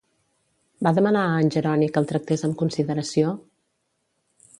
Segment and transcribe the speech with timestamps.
[0.85, 3.35] Va demanar a en Jeroni que el tractés amb consideració?